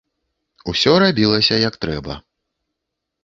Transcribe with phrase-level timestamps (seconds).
[0.73, 2.13] Усё рабілася, як трэба.